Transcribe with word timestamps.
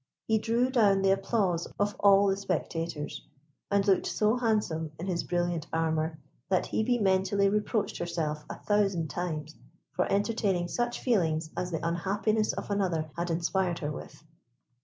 He 0.25 0.39
drew 0.39 0.71
down 0.71 1.03
the 1.03 1.11
applause 1.11 1.67
of 1.79 1.95
all 1.99 2.25
the 2.25 2.35
spectators, 2.35 3.21
and 3.69 3.85
looked 3.87 4.07
so 4.07 4.35
handsome 4.35 4.91
in 4.97 5.05
his 5.05 5.23
brilliant 5.23 5.67
armour, 5.71 6.17
that 6.49 6.65
Hebe 6.69 6.99
mentally 6.99 7.49
reproached 7.49 7.99
herself 7.99 8.43
a 8.49 8.55
thousand 8.55 9.09
times 9.11 9.55
for 9.91 10.11
entertaining 10.11 10.69
such 10.69 10.99
feelings 11.01 11.51
as 11.55 11.69
the 11.69 11.87
unhappiness 11.87 12.51
of 12.51 12.71
another 12.71 13.11
had 13.15 13.29
inspired 13.29 13.77
her 13.77 13.91
with. 13.91 14.23